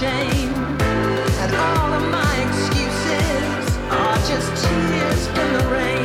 [0.00, 0.54] shame.
[1.42, 5.99] And all of my excuses are just tears in the rain.